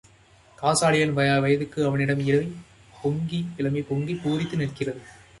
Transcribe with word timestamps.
காசாலியின் 0.61 1.11
வயதுக்கு 1.13 1.85
அவனிடம் 1.85 2.23
இளமை 3.57 3.83
பொங்கிப் 3.89 4.21
பூரித்து 4.23 4.55
நிற்கிறது. 4.55 5.03